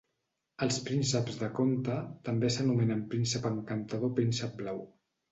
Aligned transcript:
Els 0.65 0.77
prínceps 0.85 1.35
de 1.41 1.49
conte 1.59 1.97
també 2.29 2.49
s'anomenen 2.55 3.03
príncep 3.11 3.45
encantador 3.51 4.07
o 4.15 4.15
príncep 4.21 4.57
blau. 4.63 4.81